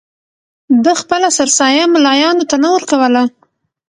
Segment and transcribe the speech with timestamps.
[0.83, 3.23] ده خپله سرسایه ملایانو ته نه ورکوله.